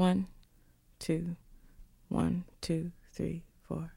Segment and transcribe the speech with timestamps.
[0.00, 0.28] One,
[0.98, 1.36] two,
[2.08, 3.92] one, two, three, four.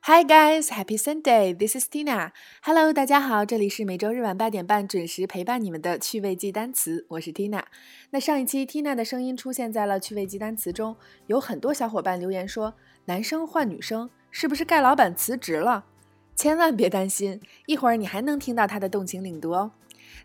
[0.00, 1.52] Hi guys, happy Sunday.
[1.52, 2.32] This is Tina.
[2.62, 7.62] Hello，大家好，这里是每周日晚八点半准时陪伴你们的趣味记单词，我是 Tina。
[8.10, 10.96] 那上一期 Tina 的声音出现在了趣味记单词中，
[11.28, 12.74] 有很多小伙伴留言说，
[13.04, 15.84] 男生换女生是不是盖老板辞职了？
[16.34, 19.70] 千万别担心，一会儿你还能听到他的动情领读哦。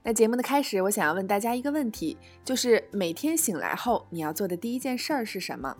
[0.03, 5.75] 那节目的开始，我想要问大家一个问题，就是每天醒来后你要做的第一件事儿是什么？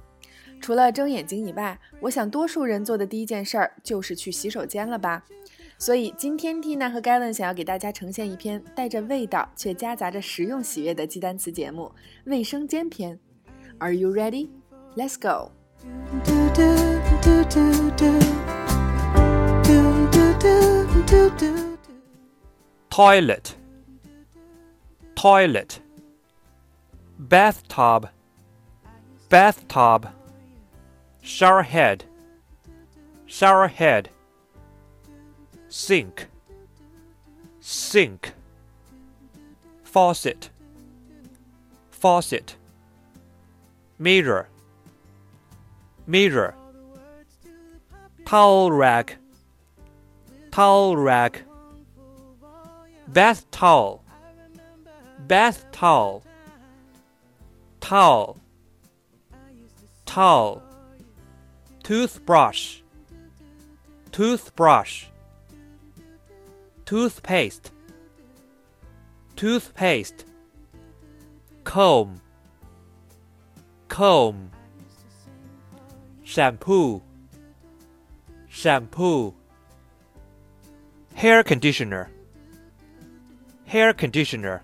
[0.62, 5.24] 除了睁眼睛以外，我想多数人做的第一件事儿就是去洗手间了吧。
[5.78, 11.92] 所以今天 Tina 和 Gavin 想要给大家呈现一篇带着味道却夹杂着实用喜悦的记单词节目——
[12.26, 13.20] 卫生间篇。
[13.80, 14.50] Are you ready?
[14.96, 15.52] Let's go.
[22.90, 23.52] toilet
[25.16, 25.80] toilet
[27.18, 28.10] bathtub
[29.30, 30.10] bathtub
[31.22, 32.04] shower head
[33.26, 34.10] shower head
[35.70, 36.28] sink
[37.60, 38.34] sink
[39.84, 40.50] faucet
[41.90, 42.56] faucet
[43.98, 44.48] mirror
[46.06, 46.54] mirror
[48.26, 49.18] towel rack
[50.52, 51.42] towel rack
[53.08, 54.05] bath towel
[55.28, 56.24] bath towel
[57.80, 58.38] towel
[60.06, 60.62] towel
[61.86, 62.82] toothbrush.
[64.12, 65.06] Toothbrush.
[66.86, 67.72] Toothpaste.
[69.36, 70.26] Toothpaste.
[71.64, 72.22] Comb.
[73.88, 74.50] Comb.
[76.24, 77.04] Shampoo.
[78.48, 79.36] Shampoo.
[81.14, 82.10] Hair conditioner.
[83.66, 84.64] Hair conditioner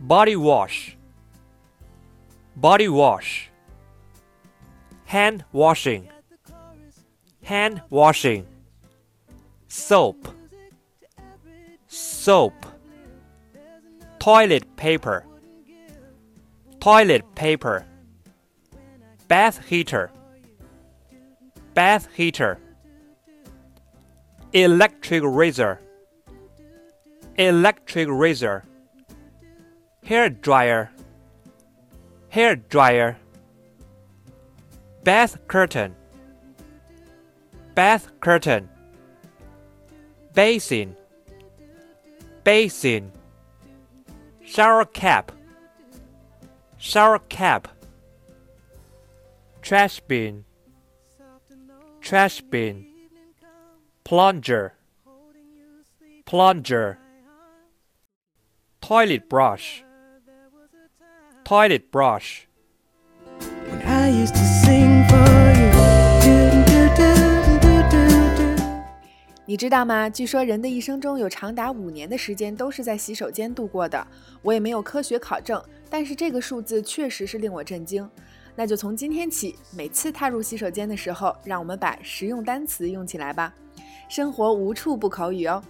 [0.00, 0.96] body wash.
[2.56, 3.50] Body wash.
[5.06, 6.08] Hand washing.
[7.42, 8.46] Hand washing.
[9.68, 10.28] Soap.
[11.88, 12.54] Soap.
[14.18, 15.24] Toilet paper.
[16.80, 17.86] Toilet paper.
[19.28, 20.10] Bath heater.
[21.74, 22.58] Bath heater.
[24.52, 25.80] Electric razor.
[27.36, 28.64] Electric razor
[30.04, 30.90] hair dryer
[32.28, 33.16] hair dryer
[35.04, 35.94] bath curtain.
[37.74, 38.68] Bath curtain.
[40.32, 40.96] Basin.
[42.42, 43.12] Basin.
[44.42, 45.30] Shower cap.
[46.78, 47.68] Shower cap.
[49.60, 50.44] Trash bin.
[52.00, 52.86] Trash bin.
[54.04, 54.74] Plunger.
[56.24, 56.98] Plunger.
[58.80, 59.83] Toilet brush
[61.44, 62.46] toilet brush
[63.68, 65.70] When I used to sing for you.
[66.24, 67.10] Do, do, do,
[67.60, 68.06] do, do,
[68.38, 68.72] do.
[69.44, 70.08] 你知道吗？
[70.08, 74.06] 据说人的一生中有长达五年的时间都是在洗手间度过的。
[74.40, 78.08] 我也没有科学考证，但是这个数字确实是令我震惊。
[78.56, 83.52] 那就从今天起，每次踏入洗手间的时候，让我们把实用单词用起来吧。
[84.08, 85.62] 生活无处不口语哦。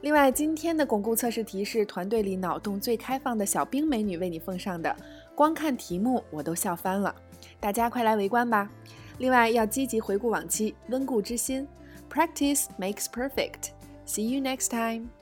[0.00, 4.94] 另外，今天的巩固测试题是团队里脑洞最开放的小冰美女为你奉上的，
[5.34, 7.14] 光看题目我都笑翻了，
[7.58, 8.70] 大家快来围观吧！
[9.18, 11.68] 另外，要积极回顾往期，温故知新
[12.10, 13.72] ，Practice makes perfect。
[14.06, 15.19] See you next time.